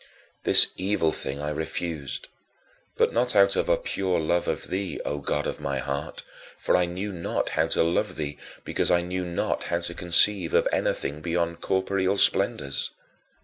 This 0.45 0.69
evil 0.77 1.11
thing 1.11 1.39
I 1.39 1.51
refused, 1.51 2.27
but 2.97 3.13
not 3.13 3.35
out 3.35 3.55
of 3.55 3.69
a 3.69 3.77
pure 3.77 4.19
love 4.19 4.47
of 4.47 4.69
thee, 4.69 4.99
O 5.05 5.19
God 5.19 5.45
of 5.45 5.59
my 5.61 5.77
heart, 5.77 6.23
for 6.57 6.75
I 6.75 6.85
knew 6.87 7.11
not 7.13 7.49
how 7.49 7.67
to 7.67 7.83
love 7.83 8.15
thee 8.15 8.39
because 8.63 8.89
I 8.89 9.01
knew 9.03 9.23
not 9.25 9.65
how 9.65 9.79
to 9.81 9.93
conceive 9.93 10.55
of 10.55 10.67
anything 10.73 11.21
beyond 11.21 11.61
corporeal 11.61 12.17
splendors. 12.17 12.89